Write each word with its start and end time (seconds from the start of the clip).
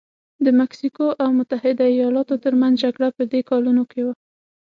د 0.45 0.47
مکسیکو 0.59 1.07
او 1.21 1.29
متحده 1.39 1.85
ایالتونو 1.93 2.41
ترمنځ 2.43 2.75
جګړه 2.83 3.07
په 3.17 3.23
دې 3.31 3.41
کلونو 3.49 3.83
کې 3.91 4.01
وه. 4.05 4.13